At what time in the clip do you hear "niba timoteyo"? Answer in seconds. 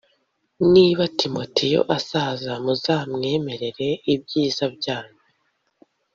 0.73-1.81